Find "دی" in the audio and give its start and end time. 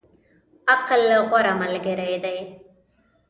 2.23-2.37